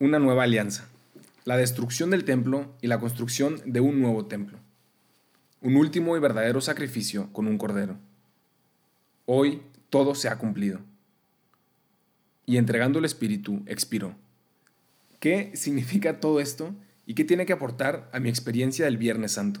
Una 0.00 0.18
nueva 0.18 0.42
alianza. 0.42 0.88
La 1.44 1.56
destrucción 1.56 2.10
del 2.10 2.24
templo 2.24 2.74
y 2.82 2.88
la 2.88 2.98
construcción 2.98 3.60
de 3.64 3.78
un 3.78 4.00
nuevo 4.00 4.26
templo. 4.26 4.58
Un 5.60 5.76
último 5.76 6.16
y 6.16 6.20
verdadero 6.20 6.60
sacrificio 6.60 7.32
con 7.32 7.46
un 7.46 7.58
cordero. 7.58 7.96
Hoy 9.24 9.62
todo 9.90 10.16
se 10.16 10.28
ha 10.28 10.36
cumplido. 10.36 10.80
Y 12.44 12.56
entregando 12.56 12.98
el 12.98 13.04
Espíritu, 13.04 13.62
expiró. 13.66 14.16
¿Qué 15.20 15.52
significa 15.54 16.18
todo 16.18 16.40
esto 16.40 16.74
y 17.06 17.14
qué 17.14 17.22
tiene 17.24 17.46
que 17.46 17.52
aportar 17.52 18.10
a 18.12 18.18
mi 18.18 18.28
experiencia 18.28 18.86
del 18.86 18.98
Viernes 18.98 19.30
Santo? 19.30 19.60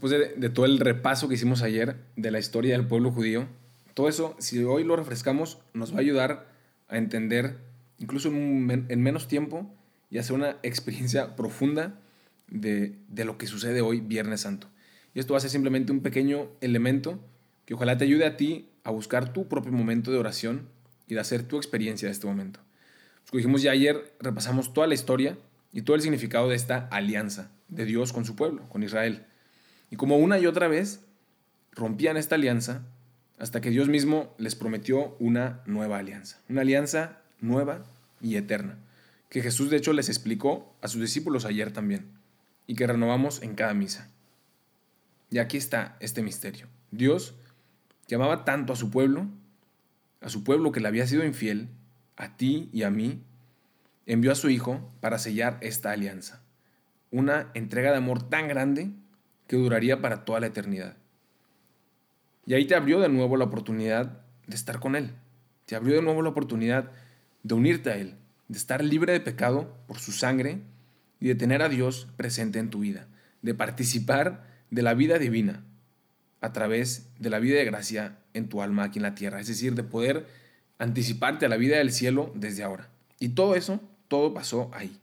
Después 0.00 0.40
de, 0.40 0.48
todo 0.48 0.64
el 0.64 0.78
repaso 0.78 1.28
que 1.28 1.34
hicimos 1.34 1.60
ayer 1.60 1.96
de 2.16 2.30
la 2.30 2.38
historia 2.38 2.72
del 2.72 2.86
pueblo 2.86 3.12
judío, 3.12 3.46
todo 3.92 4.08
eso, 4.08 4.34
si 4.38 4.62
hoy 4.64 4.82
lo 4.82 4.96
refrescamos, 4.96 5.58
nos 5.74 5.92
va 5.92 5.98
a 5.98 6.00
ayudar 6.00 6.48
a 6.88 6.96
entender, 6.96 7.58
incluso 7.98 8.28
en, 8.28 9.02
menos 9.02 9.28
tiempo, 9.28 9.70
y 10.10 10.16
hacer 10.16 10.34
una 10.34 10.56
experiencia 10.62 11.36
profunda 11.36 11.98
de, 12.48 12.96
de, 13.08 13.24
lo 13.26 13.36
que 13.36 13.46
sucede 13.46 13.82
hoy, 13.82 14.00
Viernes 14.00 14.40
Santo. 14.40 14.68
Y 15.12 15.20
esto 15.20 15.34
va 15.34 15.38
a 15.38 15.40
ser 15.40 15.50
simplemente 15.50 15.92
un 15.92 16.00
pequeño 16.00 16.48
elemento 16.62 17.20
que 17.66 17.74
ojalá 17.74 17.98
te 17.98 18.04
ayude 18.04 18.24
a 18.24 18.38
ti 18.38 18.70
a 18.84 18.90
buscar 18.90 19.34
tu 19.34 19.48
propio 19.48 19.70
momento 19.70 20.10
de 20.10 20.18
oración 20.18 20.68
y 21.08 21.14
de 21.14 21.20
hacer 21.20 21.42
tu 21.42 21.58
experiencia 21.58 22.08
de 22.08 22.12
este 22.12 22.26
momento. 22.26 22.60
Como 23.28 23.38
dijimos 23.38 23.60
ya 23.60 23.72
ayer, 23.72 24.14
repasamos 24.18 24.72
toda 24.72 24.86
la 24.86 24.94
historia 24.94 25.36
y 25.72 25.82
todo 25.82 25.94
el 25.94 26.02
significado 26.02 26.48
de 26.48 26.56
esta 26.56 26.88
alianza 26.90 27.50
de 27.68 27.84
Dios 27.84 28.12
con 28.14 28.24
su 28.24 28.34
pueblo, 28.34 28.66
con 28.70 28.82
Israel. 28.82 29.26
Y 29.90 29.96
como 29.96 30.16
una 30.16 30.38
y 30.38 30.46
otra 30.46 30.68
vez 30.68 31.04
rompían 31.72 32.16
esta 32.16 32.36
alianza 32.36 32.82
hasta 33.38 33.60
que 33.60 33.70
Dios 33.70 33.88
mismo 33.88 34.34
les 34.38 34.54
prometió 34.54 35.16
una 35.18 35.62
nueva 35.66 35.98
alianza, 35.98 36.40
una 36.48 36.60
alianza 36.60 37.18
nueva 37.40 37.84
y 38.20 38.36
eterna, 38.36 38.78
que 39.28 39.42
Jesús 39.42 39.70
de 39.70 39.78
hecho 39.78 39.92
les 39.92 40.08
explicó 40.08 40.74
a 40.82 40.88
sus 40.88 41.00
discípulos 41.00 41.44
ayer 41.44 41.72
también 41.72 42.06
y 42.66 42.74
que 42.74 42.86
renovamos 42.86 43.42
en 43.42 43.54
cada 43.54 43.74
misa. 43.74 44.10
Y 45.30 45.38
aquí 45.38 45.56
está 45.56 45.96
este 46.00 46.22
misterio. 46.22 46.66
Dios 46.90 47.34
llamaba 48.08 48.44
tanto 48.44 48.72
a 48.72 48.76
su 48.76 48.90
pueblo, 48.90 49.26
a 50.20 50.28
su 50.28 50.44
pueblo 50.44 50.70
que 50.70 50.80
le 50.80 50.88
había 50.88 51.06
sido 51.06 51.24
infiel, 51.24 51.68
a 52.16 52.36
ti 52.36 52.68
y 52.72 52.82
a 52.82 52.90
mí, 52.90 53.22
envió 54.06 54.32
a 54.32 54.34
su 54.34 54.50
Hijo 54.50 54.92
para 55.00 55.18
sellar 55.18 55.58
esta 55.62 55.92
alianza. 55.92 56.42
Una 57.10 57.50
entrega 57.54 57.90
de 57.90 57.96
amor 57.96 58.28
tan 58.28 58.48
grande 58.48 58.90
que 59.50 59.56
duraría 59.56 60.00
para 60.00 60.24
toda 60.24 60.38
la 60.38 60.46
eternidad. 60.46 60.94
Y 62.46 62.54
ahí 62.54 62.66
te 62.66 62.76
abrió 62.76 63.00
de 63.00 63.08
nuevo 63.08 63.36
la 63.36 63.46
oportunidad 63.46 64.20
de 64.46 64.54
estar 64.54 64.78
con 64.78 64.94
Él. 64.94 65.10
Te 65.66 65.74
abrió 65.74 65.96
de 65.96 66.02
nuevo 66.02 66.22
la 66.22 66.28
oportunidad 66.28 66.92
de 67.42 67.54
unirte 67.54 67.90
a 67.90 67.96
Él, 67.96 68.14
de 68.46 68.56
estar 68.56 68.84
libre 68.84 69.12
de 69.12 69.18
pecado 69.18 69.76
por 69.88 69.98
su 69.98 70.12
sangre 70.12 70.60
y 71.18 71.26
de 71.26 71.34
tener 71.34 71.62
a 71.62 71.68
Dios 71.68 72.06
presente 72.16 72.60
en 72.60 72.70
tu 72.70 72.78
vida, 72.78 73.08
de 73.42 73.52
participar 73.52 74.46
de 74.70 74.82
la 74.82 74.94
vida 74.94 75.18
divina 75.18 75.64
a 76.40 76.52
través 76.52 77.08
de 77.18 77.30
la 77.30 77.40
vida 77.40 77.58
de 77.58 77.64
gracia 77.64 78.18
en 78.34 78.48
tu 78.48 78.62
alma 78.62 78.84
aquí 78.84 79.00
en 79.00 79.02
la 79.02 79.16
tierra, 79.16 79.40
es 79.40 79.48
decir, 79.48 79.74
de 79.74 79.82
poder 79.82 80.28
anticiparte 80.78 81.46
a 81.46 81.48
la 81.48 81.56
vida 81.56 81.78
del 81.78 81.90
cielo 81.90 82.30
desde 82.36 82.62
ahora. 82.62 82.88
Y 83.18 83.30
todo 83.30 83.56
eso, 83.56 83.80
todo 84.06 84.32
pasó 84.32 84.70
ahí. 84.72 84.96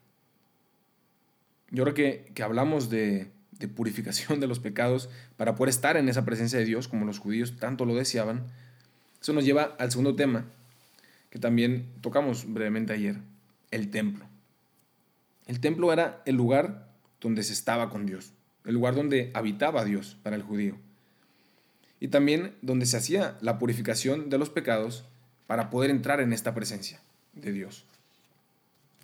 Yo 1.70 1.84
creo 1.84 1.94
que, 1.94 2.32
que 2.34 2.44
hablamos 2.44 2.90
de, 2.90 3.36
de 3.60 3.68
purificación 3.68 4.40
de 4.40 4.48
los 4.48 4.60
pecados 4.60 5.10
para 5.36 5.56
poder 5.56 5.70
estar 5.70 5.98
en 5.98 6.10
esa 6.10 6.26
presencia 6.26 6.60
de 6.60 6.66
Dios 6.66 6.88
como 6.88 7.06
los 7.06 7.20
judíos 7.20 7.58
tanto 7.58 7.86
lo 7.86 7.96
deseaban. 7.96 8.46
Eso 9.22 9.34
nos 9.34 9.46
lleva 9.46 9.76
al 9.80 9.92
segundo 9.92 10.16
tema 10.16 10.46
que 11.30 11.40
también 11.40 11.88
tocamos 12.02 12.52
brevemente 12.52 12.94
ayer, 12.94 13.18
el 13.72 13.90
templo. 13.90 14.26
El 15.46 15.60
templo 15.60 15.92
era 15.92 16.22
el 16.26 16.36
lugar 16.36 16.88
donde 17.22 17.44
se 17.44 17.54
estaba 17.54 17.90
con 17.90 18.06
Dios, 18.06 18.34
el 18.66 18.74
lugar 18.74 18.96
donde 18.96 19.32
habitaba 19.34 19.86
Dios 19.86 20.18
para 20.24 20.36
el 20.36 20.44
judío. 20.44 20.76
Y 22.00 22.10
también 22.10 22.54
donde 22.62 22.86
se 22.86 22.98
hacía 22.98 23.38
la 23.42 23.58
purificación 23.58 24.30
de 24.30 24.38
los 24.38 24.50
pecados 24.50 25.06
para 25.48 25.70
poder 25.70 25.90
entrar 25.90 26.20
en 26.22 26.32
esta 26.32 26.54
presencia 26.54 27.00
de 27.34 27.52
Dios. 27.52 27.86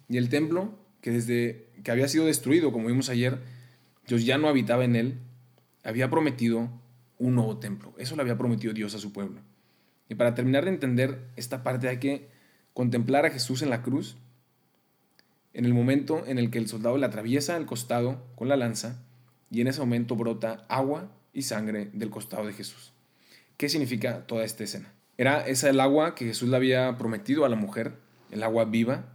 Y 0.09 0.18
el 0.18 0.30
templo, 0.30 0.78
que 1.02 1.12
desde 1.12 1.66
que 1.84 1.91
había 1.91 2.08
sido 2.08 2.25
destruido, 2.25 2.72
como 2.72 2.88
vimos 2.88 3.09
ayer, 3.09 3.40
Dios 4.08 4.25
ya 4.25 4.38
no 4.38 4.47
habitaba 4.47 4.84
en 4.84 4.96
él, 4.96 5.19
había 5.84 6.09
prometido 6.09 6.69
un 7.19 7.36
nuevo 7.36 7.58
templo. 7.58 7.94
Eso 7.97 8.16
le 8.16 8.22
había 8.22 8.38
prometido 8.38 8.74
Dios 8.74 8.94
a 8.96 9.00
su 9.00 9.14
pueblo. 9.14 9.41
Y 10.09 10.16
para 10.16 10.36
terminar 10.36 10.66
de 10.66 10.72
entender 10.72 11.30
esta 11.36 11.64
parte 11.64 11.88
hay 11.88 11.97
que 11.97 12.30
contemplar 12.74 13.25
a 13.25 13.31
Jesús 13.31 13.62
en 13.62 13.69
la 13.69 13.81
cruz, 13.81 14.18
en 15.53 15.66
el 15.66 15.74
momento 15.74 16.25
en 16.25 16.40
el 16.40 16.50
que 16.50 16.58
el 16.58 16.68
soldado 16.68 16.97
le 16.97 17.06
atraviesa 17.06 17.56
el 17.58 17.66
costado 17.66 18.25
con 18.36 18.50
la 18.50 18.58
lanza 18.58 19.03
y 19.52 19.62
en 19.62 19.68
ese 19.68 19.80
momento 19.80 20.16
brota 20.16 20.66
agua 20.68 21.12
y 21.31 21.44
sangre 21.44 21.90
del 21.94 22.09
costado 22.09 22.46
de 22.46 22.53
Jesús. 22.53 22.91
¿Qué 23.58 23.70
significa 23.70 24.25
toda 24.25 24.44
esta 24.44 24.64
escena? 24.64 24.94
Era 25.18 25.46
esa 25.46 25.70
el 25.70 25.80
agua 25.80 26.16
que 26.16 26.25
Jesús 26.25 26.50
le 26.50 26.58
había 26.58 26.97
prometido 26.97 27.46
a 27.46 27.50
la 27.50 27.56
mujer, 27.56 27.94
el 28.31 28.41
agua 28.41 28.66
viva. 28.66 29.14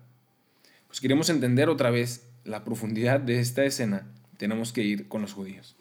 Pues 0.87 1.00
queremos 1.00 1.28
entender 1.28 1.69
otra 1.69 1.91
vez 1.91 2.28
la 2.44 2.65
profundidad 2.65 3.19
de 3.20 3.41
esta 3.41 3.65
escena 3.65 4.06
tenemos 4.38 4.72
que 4.72 4.82
ir 4.82 5.09
con 5.09 5.21
los 5.21 5.34
judíos. 5.34 5.76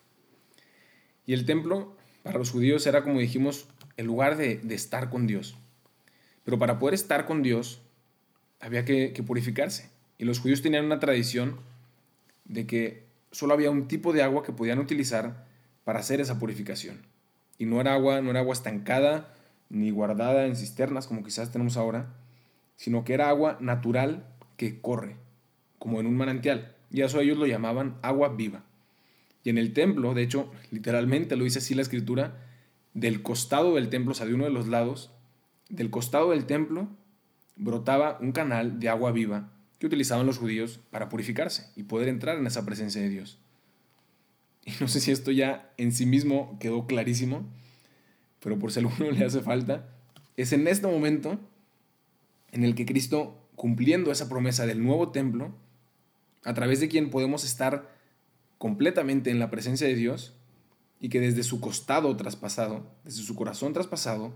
Y 1.25 1.33
el 1.33 1.45
templo 1.45 1.95
para 2.23 2.37
los 2.37 2.51
judíos 2.51 2.85
era, 2.85 3.03
como 3.03 3.19
dijimos, 3.19 3.67
el 3.95 4.05
lugar 4.05 4.35
de, 4.35 4.59
estar 4.69 5.09
con 5.09 5.27
Dios. 5.27 5.55
Pero 6.43 6.59
para 6.59 6.79
poder 6.79 6.93
estar 6.93 7.25
con 7.25 7.43
Dios 7.43 7.81
había 8.59 8.83
que, 8.83 9.13
que 9.13 9.23
purificarse. 9.23 9.89
Y 10.17 10.25
los 10.25 10.39
judíos 10.39 10.61
tenían 10.61 10.85
una 10.85 10.99
tradición 10.99 11.59
de 12.45 12.65
que 12.65 13.05
solo 13.31 13.53
había 13.53 13.71
un 13.71 13.87
tipo 13.87 14.11
de 14.13 14.23
agua 14.23 14.43
que 14.43 14.51
podían 14.51 14.79
utilizar 14.79 15.45
para 15.83 15.99
hacer 15.99 16.19
esa 16.19 16.39
purificación. 16.39 17.05
Y 17.57 17.65
no 17.65 17.79
era 17.79 17.93
agua, 17.93 18.21
no 18.21 18.31
era 18.31 18.39
agua 18.39 18.53
estancada 18.53 19.33
ni 19.69 19.91
guardada 19.91 20.45
en 20.45 20.55
cisternas 20.55 21.07
como 21.07 21.23
quizás 21.23 21.51
tenemos 21.51 21.77
ahora, 21.77 22.15
sino 22.77 23.03
que 23.03 23.13
era 23.13 23.29
agua 23.29 23.57
natural 23.59 24.25
que 24.55 24.79
corre, 24.79 25.17
como 25.77 25.99
en 25.99 26.07
un 26.07 26.15
manantial 26.15 26.76
y 26.91 27.01
eso 27.01 27.19
ellos 27.19 27.37
lo 27.37 27.45
llamaban 27.45 27.97
agua 28.01 28.29
viva. 28.29 28.63
Y 29.43 29.49
en 29.49 29.57
el 29.57 29.73
templo, 29.73 30.13
de 30.13 30.23
hecho, 30.23 30.51
literalmente 30.71 31.35
lo 31.35 31.43
dice 31.43 31.59
así 31.59 31.73
la 31.73 31.81
escritura, 31.81 32.43
del 32.93 33.21
costado 33.21 33.75
del 33.75 33.89
templo, 33.89 34.11
o 34.11 34.15
sea, 34.15 34.25
de 34.25 34.33
uno 34.33 34.45
de 34.45 34.49
los 34.49 34.67
lados, 34.67 35.11
del 35.69 35.89
costado 35.89 36.31
del 36.31 36.45
templo 36.45 36.89
brotaba 37.55 38.17
un 38.21 38.31
canal 38.31 38.79
de 38.79 38.89
agua 38.89 39.11
viva 39.11 39.51
que 39.79 39.87
utilizaban 39.87 40.25
los 40.25 40.37
judíos 40.37 40.79
para 40.91 41.09
purificarse 41.09 41.71
y 41.75 41.83
poder 41.83 42.07
entrar 42.07 42.37
en 42.37 42.47
esa 42.47 42.65
presencia 42.65 43.01
de 43.01 43.09
Dios. 43.09 43.39
Y 44.65 44.71
no 44.79 44.87
sé 44.87 44.99
si 44.99 45.11
esto 45.11 45.31
ya 45.31 45.71
en 45.77 45.91
sí 45.91 46.05
mismo 46.05 46.57
quedó 46.59 46.87
clarísimo, 46.87 47.47
pero 48.39 48.59
por 48.59 48.71
si 48.71 48.79
alguno 48.79 49.11
le 49.11 49.25
hace 49.25 49.41
falta, 49.41 49.87
es 50.35 50.51
en 50.53 50.67
este 50.67 50.87
momento 50.87 51.39
en 52.51 52.63
el 52.63 52.75
que 52.75 52.85
Cristo, 52.85 53.47
cumpliendo 53.55 54.11
esa 54.11 54.29
promesa 54.29 54.65
del 54.65 54.83
nuevo 54.83 55.09
templo, 55.11 55.53
a 56.47 56.53
través 56.53 56.79
de 56.79 56.87
quien 56.87 57.09
podemos 57.09 57.43
estar 57.43 57.93
completamente 58.57 59.31
en 59.31 59.37
la 59.37 59.51
presencia 59.51 59.85
de 59.85 59.95
Dios 59.95 60.33
y 61.01 61.09
que 61.09 61.19
desde 61.19 61.43
su 61.43 61.59
costado 61.59 62.15
traspasado, 62.15 62.89
desde 63.03 63.23
su 63.23 63.35
corazón 63.35 63.73
traspasado, 63.73 64.33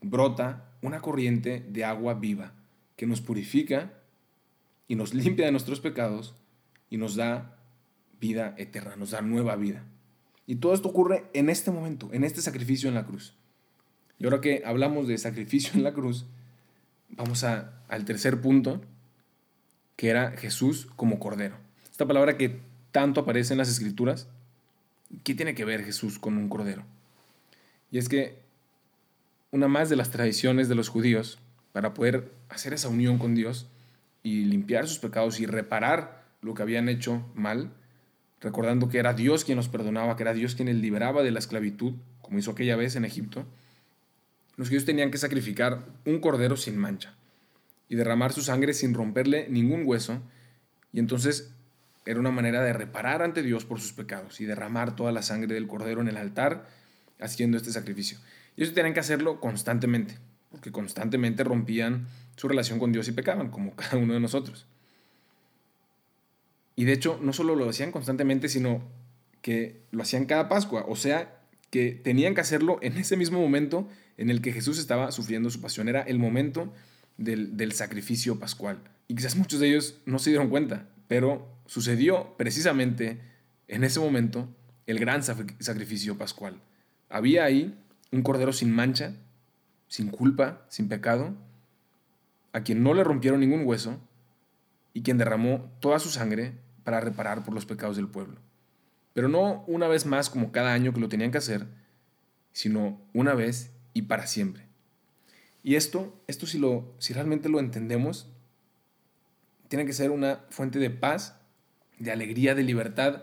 brota 0.00 0.72
una 0.80 1.02
corriente 1.02 1.60
de 1.68 1.84
agua 1.84 2.14
viva 2.14 2.54
que 2.96 3.06
nos 3.06 3.20
purifica 3.20 3.92
y 4.88 4.94
nos 4.94 5.12
limpia 5.12 5.44
de 5.44 5.52
nuestros 5.52 5.80
pecados 5.80 6.34
y 6.88 6.96
nos 6.96 7.14
da 7.14 7.58
vida 8.18 8.54
eterna, 8.56 8.96
nos 8.96 9.10
da 9.10 9.20
nueva 9.20 9.54
vida. 9.56 9.84
Y 10.46 10.56
todo 10.56 10.72
esto 10.72 10.88
ocurre 10.88 11.24
en 11.34 11.50
este 11.50 11.70
momento, 11.70 12.08
en 12.14 12.24
este 12.24 12.40
sacrificio 12.40 12.88
en 12.88 12.94
la 12.94 13.04
cruz. 13.04 13.34
Y 14.18 14.24
ahora 14.24 14.40
que 14.40 14.62
hablamos 14.64 15.08
de 15.08 15.18
sacrificio 15.18 15.72
en 15.74 15.82
la 15.82 15.92
cruz, 15.92 16.24
vamos 17.10 17.44
a, 17.44 17.82
al 17.88 18.06
tercer 18.06 18.40
punto, 18.40 18.80
que 20.00 20.08
era 20.08 20.30
Jesús 20.30 20.88
como 20.96 21.18
Cordero. 21.18 21.56
Esta 21.90 22.06
palabra 22.06 22.38
que 22.38 22.58
tanto 22.90 23.20
aparece 23.20 23.52
en 23.52 23.58
las 23.58 23.68
Escrituras 23.68 24.28
¿Qué 25.24 25.34
tiene 25.34 25.54
que 25.54 25.66
ver 25.66 25.84
Jesús 25.84 26.18
con 26.18 26.38
un 26.38 26.48
cordero? 26.48 26.84
Y 27.90 27.98
es 27.98 28.08
que 28.08 28.38
una 29.50 29.68
más 29.68 29.90
de 29.90 29.96
las 29.96 30.08
tradiciones 30.08 30.70
de 30.70 30.74
los 30.74 30.88
judíos 30.88 31.38
para 31.72 31.92
poder 31.92 32.32
hacer 32.48 32.72
esa 32.72 32.88
unión 32.88 33.18
con 33.18 33.34
Dios 33.34 33.68
y 34.22 34.46
limpiar 34.46 34.88
sus 34.88 35.00
pecados 35.00 35.38
y 35.38 35.44
reparar 35.44 36.24
lo 36.40 36.54
que 36.54 36.62
habían 36.62 36.88
hecho 36.88 37.22
mal, 37.34 37.70
recordando 38.40 38.88
que 38.88 39.00
era 39.00 39.12
Dios 39.12 39.44
quien 39.44 39.56
los 39.56 39.68
perdonaba, 39.68 40.16
que 40.16 40.22
era 40.22 40.32
Dios 40.32 40.54
quien 40.54 40.68
les 40.68 40.76
liberaba 40.76 41.22
de 41.22 41.30
la 41.30 41.40
esclavitud, 41.40 41.92
como 42.22 42.38
hizo 42.38 42.52
aquella 42.52 42.76
vez 42.76 42.96
en 42.96 43.04
Egipto, 43.04 43.44
los 44.56 44.68
judíos 44.68 44.86
tenían 44.86 45.10
que 45.10 45.18
sacrificar 45.18 45.84
un 46.06 46.20
cordero 46.20 46.56
sin 46.56 46.78
mancha 46.78 47.14
y 47.90 47.96
derramar 47.96 48.32
su 48.32 48.40
sangre 48.40 48.72
sin 48.72 48.94
romperle 48.94 49.48
ningún 49.50 49.82
hueso, 49.84 50.22
y 50.92 51.00
entonces 51.00 51.50
era 52.06 52.20
una 52.20 52.30
manera 52.30 52.62
de 52.62 52.72
reparar 52.72 53.20
ante 53.20 53.42
Dios 53.42 53.64
por 53.64 53.80
sus 53.80 53.92
pecados 53.92 54.40
y 54.40 54.46
derramar 54.46 54.96
toda 54.96 55.12
la 55.12 55.22
sangre 55.22 55.54
del 55.54 55.66
cordero 55.66 56.00
en 56.00 56.08
el 56.08 56.16
altar 56.16 56.66
haciendo 57.20 57.56
este 57.56 57.72
sacrificio. 57.72 58.18
Y 58.56 58.62
ellos 58.62 58.74
tenían 58.74 58.94
que 58.94 59.00
hacerlo 59.00 59.40
constantemente, 59.40 60.18
porque 60.50 60.70
constantemente 60.70 61.42
rompían 61.42 62.06
su 62.36 62.48
relación 62.48 62.78
con 62.78 62.92
Dios 62.92 63.08
y 63.08 63.12
pecaban, 63.12 63.50
como 63.50 63.74
cada 63.76 63.98
uno 63.98 64.14
de 64.14 64.20
nosotros. 64.20 64.66
Y 66.76 66.84
de 66.84 66.92
hecho, 66.92 67.18
no 67.20 67.32
solo 67.32 67.56
lo 67.56 67.68
hacían 67.68 67.90
constantemente, 67.90 68.48
sino 68.48 68.82
que 69.42 69.80
lo 69.90 70.02
hacían 70.02 70.26
cada 70.26 70.48
Pascua, 70.48 70.84
o 70.86 70.94
sea, 70.94 71.40
que 71.70 71.90
tenían 71.90 72.36
que 72.36 72.40
hacerlo 72.40 72.78
en 72.82 72.96
ese 72.98 73.16
mismo 73.16 73.40
momento 73.40 73.88
en 74.16 74.30
el 74.30 74.42
que 74.42 74.52
Jesús 74.52 74.78
estaba 74.78 75.10
sufriendo 75.10 75.50
su 75.50 75.60
pasión. 75.60 75.88
Era 75.88 76.02
el 76.02 76.18
momento 76.20 76.72
del, 77.20 77.72
sacrificio 77.72 78.38
pascual. 78.38 78.78
Y 79.06 79.14
quizás 79.14 79.36
muchos 79.36 79.60
de 79.60 79.68
ellos 79.68 80.00
no 80.06 80.18
se 80.18 80.30
dieron 80.30 80.48
cuenta, 80.48 80.88
pero 81.06 81.48
sucedió 81.66 82.34
precisamente 82.36 83.20
en 83.68 83.84
ese 83.84 84.00
momento 84.00 84.48
el 84.86 84.98
gran 84.98 85.22
sacrificio 85.22 86.16
pascual. 86.16 86.60
Había 87.08 87.44
ahí 87.44 87.78
un 88.10 88.22
cordero 88.22 88.52
sin 88.52 88.70
mancha, 88.72 89.14
sin 89.88 90.08
culpa, 90.08 90.64
sin 90.68 90.88
pecado, 90.88 91.34
a 92.52 92.62
quien 92.62 92.82
no 92.82 92.94
le 92.94 93.04
rompieron 93.04 93.40
ningún 93.40 93.66
hueso 93.66 94.00
y 94.92 95.02
quien 95.02 95.18
derramó 95.18 95.70
toda 95.80 95.98
su 95.98 96.08
sangre 96.08 96.54
para 96.84 97.00
reparar 97.00 97.44
por 97.44 97.54
los 97.54 97.66
pecados 97.66 97.96
del 97.96 98.08
pueblo. 98.08 98.40
Pero 99.12 99.28
no 99.28 99.64
una 99.66 99.88
vez 99.88 100.06
más 100.06 100.30
como 100.30 100.52
cada 100.52 100.72
año 100.72 100.92
que 100.92 101.00
lo 101.00 101.08
tenían 101.08 101.30
que 101.30 101.38
hacer, 101.38 101.66
sino 102.52 103.00
una 103.12 103.34
vez 103.34 103.72
y 103.92 104.02
para 104.02 104.26
siempre. 104.26 104.69
Y 105.62 105.74
esto, 105.74 106.14
esto 106.26 106.46
si, 106.46 106.58
lo, 106.58 106.94
si 106.98 107.12
realmente 107.12 107.48
lo 107.48 107.60
entendemos, 107.60 108.28
tiene 109.68 109.84
que 109.84 109.92
ser 109.92 110.10
una 110.10 110.44
fuente 110.50 110.78
de 110.78 110.90
paz, 110.90 111.36
de 111.98 112.10
alegría, 112.10 112.54
de 112.54 112.62
libertad, 112.62 113.22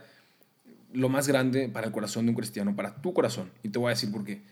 lo 0.93 1.09
más 1.09 1.27
grande 1.27 1.67
para 1.67 1.87
el 1.87 1.93
corazón 1.93 2.25
de 2.25 2.29
un 2.29 2.35
cristiano, 2.35 2.75
para 2.75 3.01
tu 3.01 3.13
corazón. 3.13 3.51
Y 3.63 3.69
te 3.69 3.79
voy 3.79 3.87
a 3.87 3.89
decir 3.89 4.11
por 4.11 4.23
qué. 4.23 4.43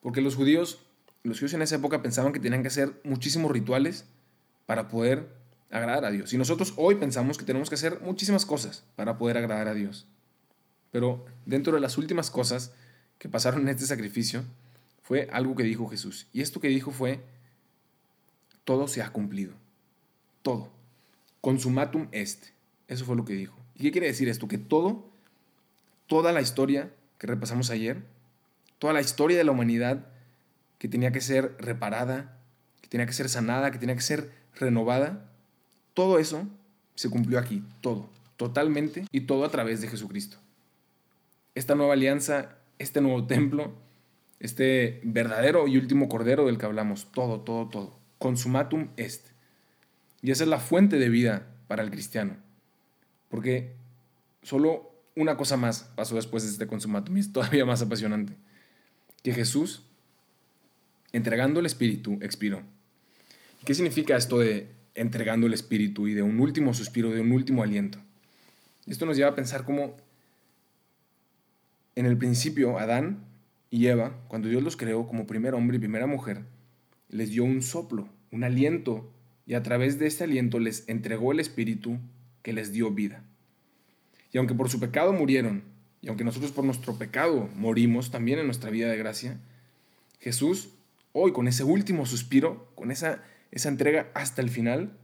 Porque 0.00 0.20
los 0.20 0.34
judíos, 0.34 0.84
los 1.22 1.38
judíos 1.38 1.54
en 1.54 1.62
esa 1.62 1.76
época 1.76 2.02
pensaban 2.02 2.32
que 2.32 2.40
tenían 2.40 2.62
que 2.62 2.68
hacer 2.68 3.00
muchísimos 3.04 3.50
rituales 3.50 4.06
para 4.66 4.88
poder 4.88 5.28
agradar 5.70 6.04
a 6.04 6.10
Dios. 6.10 6.32
Y 6.32 6.38
nosotros 6.38 6.74
hoy 6.76 6.96
pensamos 6.96 7.38
que 7.38 7.44
tenemos 7.44 7.68
que 7.68 7.76
hacer 7.76 8.00
muchísimas 8.00 8.44
cosas 8.44 8.84
para 8.96 9.18
poder 9.18 9.38
agradar 9.38 9.68
a 9.68 9.74
Dios. 9.74 10.06
Pero 10.90 11.24
dentro 11.46 11.72
de 11.72 11.80
las 11.80 11.96
últimas 11.96 12.30
cosas 12.30 12.72
que 13.18 13.28
pasaron 13.28 13.62
en 13.62 13.68
este 13.68 13.86
sacrificio 13.86 14.44
fue 15.10 15.28
algo 15.32 15.56
que 15.56 15.64
dijo 15.64 15.88
Jesús. 15.88 16.28
Y 16.32 16.40
esto 16.40 16.60
que 16.60 16.68
dijo 16.68 16.92
fue, 16.92 17.18
todo 18.62 18.86
se 18.86 19.02
ha 19.02 19.10
cumplido. 19.10 19.54
Todo. 20.42 20.70
Consumatum 21.40 22.06
est. 22.12 22.50
Eso 22.86 23.04
fue 23.04 23.16
lo 23.16 23.24
que 23.24 23.32
dijo. 23.32 23.58
¿Y 23.74 23.82
qué 23.82 23.90
quiere 23.90 24.06
decir 24.06 24.28
esto? 24.28 24.46
Que 24.46 24.56
todo, 24.56 25.10
toda 26.06 26.30
la 26.30 26.40
historia 26.40 26.92
que 27.18 27.26
repasamos 27.26 27.70
ayer, 27.70 28.04
toda 28.78 28.92
la 28.92 29.00
historia 29.00 29.36
de 29.36 29.42
la 29.42 29.50
humanidad 29.50 30.06
que 30.78 30.86
tenía 30.86 31.10
que 31.10 31.20
ser 31.20 31.56
reparada, 31.58 32.38
que 32.80 32.86
tenía 32.86 33.06
que 33.06 33.12
ser 33.12 33.28
sanada, 33.28 33.72
que 33.72 33.78
tenía 33.78 33.96
que 33.96 34.02
ser 34.02 34.30
renovada, 34.54 35.28
todo 35.92 36.20
eso 36.20 36.46
se 36.94 37.10
cumplió 37.10 37.40
aquí, 37.40 37.64
todo, 37.80 38.08
totalmente 38.36 39.06
y 39.10 39.22
todo 39.22 39.44
a 39.44 39.50
través 39.50 39.80
de 39.80 39.88
Jesucristo. 39.88 40.36
Esta 41.56 41.74
nueva 41.74 41.94
alianza, 41.94 42.58
este 42.78 43.00
nuevo 43.00 43.26
templo, 43.26 43.74
este 44.40 45.00
verdadero 45.04 45.68
y 45.68 45.76
último 45.76 46.08
cordero 46.08 46.46
del 46.46 46.58
que 46.58 46.66
hablamos, 46.66 47.12
todo, 47.12 47.40
todo, 47.40 47.68
todo. 47.68 47.98
Consumatum 48.18 48.88
est. 48.96 49.28
Y 50.22 50.30
esa 50.30 50.44
es 50.44 50.50
la 50.50 50.58
fuente 50.58 50.98
de 50.98 51.08
vida 51.08 51.46
para 51.68 51.82
el 51.82 51.90
cristiano. 51.90 52.36
Porque 53.28 53.74
solo 54.42 54.90
una 55.14 55.36
cosa 55.36 55.56
más 55.56 55.90
pasó 55.94 56.16
después 56.16 56.42
de 56.42 56.50
este 56.50 56.66
consumatum 56.66 57.16
y 57.16 57.20
es 57.20 57.32
todavía 57.32 57.64
más 57.64 57.82
apasionante 57.82 58.34
que 59.22 59.34
Jesús, 59.34 59.82
entregando 61.12 61.60
el 61.60 61.66
Espíritu, 61.66 62.18
expiró. 62.22 62.62
¿Qué 63.64 63.74
significa 63.74 64.16
esto 64.16 64.38
de 64.38 64.70
entregando 64.94 65.46
el 65.46 65.52
Espíritu 65.52 66.08
y 66.08 66.14
de 66.14 66.22
un 66.22 66.40
último 66.40 66.72
suspiro, 66.72 67.10
de 67.10 67.20
un 67.20 67.32
último 67.32 67.62
aliento? 67.62 67.98
Esto 68.86 69.04
nos 69.04 69.16
lleva 69.16 69.30
a 69.30 69.34
pensar 69.34 69.64
cómo 69.64 69.96
en 71.94 72.06
el 72.06 72.16
principio 72.16 72.78
Adán 72.78 73.29
y 73.70 73.86
Eva, 73.86 74.18
cuando 74.28 74.48
Dios 74.48 74.62
los 74.62 74.76
creó 74.76 75.06
como 75.06 75.26
primer 75.26 75.54
hombre 75.54 75.76
y 75.76 75.80
primera 75.80 76.06
mujer, 76.06 76.42
les 77.08 77.30
dio 77.30 77.44
un 77.44 77.62
soplo, 77.62 78.08
un 78.32 78.44
aliento, 78.44 79.12
y 79.46 79.54
a 79.54 79.62
través 79.62 79.98
de 79.98 80.06
este 80.06 80.24
aliento 80.24 80.58
les 80.58 80.88
entregó 80.88 81.32
el 81.32 81.40
Espíritu 81.40 81.98
que 82.42 82.52
les 82.52 82.72
dio 82.72 82.90
vida. 82.90 83.24
Y 84.32 84.38
aunque 84.38 84.54
por 84.54 84.68
su 84.68 84.80
pecado 84.80 85.12
murieron, 85.12 85.62
y 86.02 86.08
aunque 86.08 86.24
nosotros 86.24 86.52
por 86.52 86.64
nuestro 86.64 86.98
pecado 86.98 87.48
morimos 87.54 88.10
también 88.10 88.38
en 88.38 88.46
nuestra 88.46 88.70
vida 88.70 88.88
de 88.88 88.96
gracia, 88.96 89.38
Jesús, 90.18 90.70
hoy 91.12 91.32
con 91.32 91.48
ese 91.48 91.64
último 91.64 92.06
suspiro, 92.06 92.70
con 92.74 92.90
esa, 92.90 93.22
esa 93.50 93.68
entrega 93.68 94.10
hasta 94.14 94.42
el 94.42 94.50
final, 94.50 94.96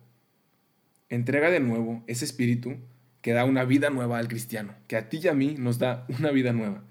entrega 1.09 1.51
de 1.51 1.61
nuevo 1.61 2.03
ese 2.07 2.25
espíritu 2.25 2.77
que 3.23 3.33
da 3.33 3.45
una 3.45 3.65
vida 3.65 3.91
nueva 3.91 4.19
al 4.19 4.29
cristiano, 4.29 4.75
que 4.89 4.97
a 4.97 5.09
ti 5.09 5.21
y 5.23 5.29
a 5.29 5.35
mí 5.35 5.57
nos 5.59 5.79
da 5.79 6.07
una 6.19 6.31
vida 6.31 6.53
nueva. 6.53 6.85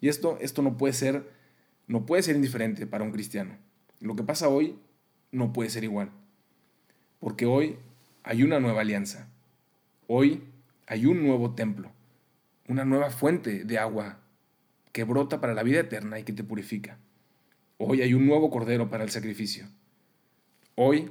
Y 0.00 0.08
esto, 0.08 0.38
esto 0.40 0.62
no 0.62 0.76
puede 0.76 0.92
ser 0.92 1.40
no 1.86 2.06
puede 2.06 2.22
ser 2.22 2.36
indiferente 2.36 2.86
para 2.86 3.02
un 3.02 3.10
cristiano. 3.10 3.56
Lo 3.98 4.14
que 4.14 4.22
pasa 4.22 4.48
hoy 4.48 4.78
no 5.32 5.52
puede 5.52 5.70
ser 5.70 5.82
igual. 5.82 6.10
Porque 7.18 7.46
hoy 7.46 7.76
hay 8.22 8.44
una 8.44 8.60
nueva 8.60 8.82
alianza. 8.82 9.28
Hoy 10.06 10.44
hay 10.86 11.06
un 11.06 11.26
nuevo 11.26 11.54
templo 11.56 11.90
una 12.70 12.84
nueva 12.84 13.10
fuente 13.10 13.64
de 13.64 13.78
agua 13.78 14.20
que 14.92 15.02
brota 15.02 15.40
para 15.40 15.54
la 15.54 15.64
vida 15.64 15.80
eterna 15.80 16.20
y 16.20 16.22
que 16.22 16.32
te 16.32 16.44
purifica. 16.44 16.98
Hoy 17.78 18.00
hay 18.00 18.14
un 18.14 18.26
nuevo 18.26 18.48
cordero 18.48 18.88
para 18.88 19.02
el 19.02 19.10
sacrificio. 19.10 19.66
Hoy 20.76 21.10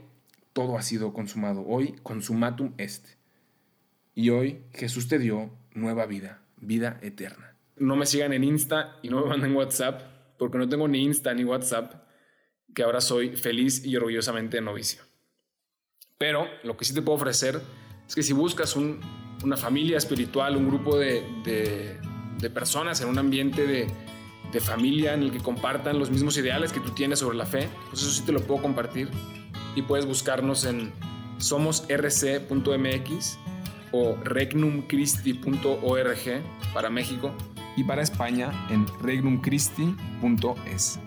todo 0.54 0.78
ha 0.78 0.82
sido 0.84 1.12
consumado. 1.12 1.66
Hoy 1.68 1.96
consumatum 2.02 2.74
est. 2.78 3.06
Y 4.16 4.30
hoy 4.30 4.62
Jesús 4.74 5.10
te 5.10 5.20
dio 5.20 5.50
nueva 5.74 6.06
vida, 6.06 6.42
vida 6.62 6.98
eterna. 7.02 7.56
No 7.80 7.96
me 7.96 8.06
sigan 8.06 8.34
en 8.34 8.44
Insta 8.44 8.98
y 9.02 9.10
no 9.10 9.22
me 9.22 9.28
manden 9.28 9.56
WhatsApp, 9.56 10.02
porque 10.38 10.58
no 10.58 10.68
tengo 10.68 10.88
ni 10.88 11.04
Insta 11.04 11.34
ni 11.34 11.44
WhatsApp, 11.44 11.94
que 12.74 12.84
ahora 12.84 13.02
soy 13.02 13.36
feliz 13.36 13.86
y 13.86 13.96
orgullosamente 13.96 14.62
novicio. 14.62 15.04
Pero 16.18 16.48
lo 16.64 16.76
que 16.76 16.86
sí 16.86 16.94
te 16.94 17.02
puedo 17.02 17.16
ofrecer 17.16 17.62
es 18.08 18.16
que 18.16 18.24
si 18.24 18.34
buscas 18.34 18.76
un 18.76 19.00
una 19.44 19.58
familia 19.58 19.98
espiritual, 19.98 20.56
un 20.58 20.68
grupo 20.68 20.98
de, 20.98 21.24
personas 22.54 23.02
en 23.02 23.10
un 23.10 23.18
ambiente 23.18 23.66
de, 23.66 23.88
de, 24.52 24.60
familia 24.60 25.14
en 25.14 25.24
el 25.24 25.32
que 25.32 25.40
compartan 25.40 25.98
los 26.00 26.12
mismos 26.12 26.38
ideales 26.38 26.72
que 26.72 26.80
tú 26.80 26.92
tienes 26.92 27.20
sobre 27.20 27.38
la 27.38 27.46
fe, 27.46 27.68
pues 27.90 28.02
eso 28.02 28.12
sí 28.12 28.24
te 28.24 28.32
lo 28.32 28.40
puedo 28.42 28.62
compartir. 28.62 29.10
Y 29.76 29.82
puedes 29.84 30.06
buscarnos 30.06 30.64
en 30.66 30.94
somosrc.mx 31.38 33.38
o 33.92 34.16
regnumchristi.org 34.24 36.44
para 36.74 36.90
México 36.90 37.34
y 37.80 37.84
para 37.84 38.02
España 38.02 38.52
en 38.70 38.86
regnumchristi.es. 39.02 41.00